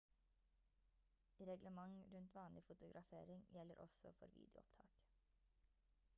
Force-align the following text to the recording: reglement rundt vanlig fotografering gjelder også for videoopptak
reglement 1.49 2.07
rundt 2.13 2.31
vanlig 2.35 2.63
fotografering 2.65 3.45
gjelder 3.51 3.75
også 3.75 4.01
for 4.19 4.25
videoopptak 4.35 4.99